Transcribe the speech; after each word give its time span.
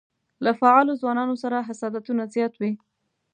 له 0.45 0.51
فعالو 0.59 0.99
ځوانانو 1.01 1.35
سره 1.43 1.65
حسادتونه 1.67 2.23
زیات 2.35 2.53
وي. 2.57 2.71